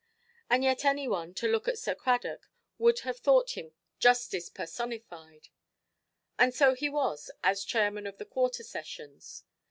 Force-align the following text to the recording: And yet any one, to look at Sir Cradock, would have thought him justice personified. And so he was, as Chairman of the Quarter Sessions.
And 0.49 0.63
yet 0.63 0.83
any 0.83 1.07
one, 1.07 1.35
to 1.35 1.47
look 1.47 1.67
at 1.67 1.77
Sir 1.77 1.93
Cradock, 1.93 2.49
would 2.79 3.01
have 3.01 3.19
thought 3.19 3.51
him 3.51 3.71
justice 3.99 4.49
personified. 4.49 5.49
And 6.39 6.55
so 6.55 6.73
he 6.73 6.89
was, 6.89 7.29
as 7.43 7.63
Chairman 7.63 8.07
of 8.07 8.17
the 8.17 8.25
Quarter 8.25 8.63
Sessions. 8.63 9.43